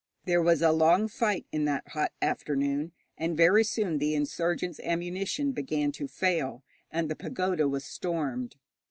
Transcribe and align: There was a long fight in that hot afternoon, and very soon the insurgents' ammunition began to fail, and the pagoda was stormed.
There 0.25 0.41
was 0.41 0.63
a 0.63 0.71
long 0.71 1.07
fight 1.07 1.45
in 1.51 1.65
that 1.65 1.89
hot 1.89 2.11
afternoon, 2.23 2.91
and 3.19 3.37
very 3.37 3.63
soon 3.63 3.99
the 3.99 4.15
insurgents' 4.15 4.79
ammunition 4.79 5.51
began 5.51 5.91
to 5.91 6.07
fail, 6.07 6.63
and 6.89 7.07
the 7.07 7.15
pagoda 7.15 7.67
was 7.67 7.85
stormed. 7.85 8.55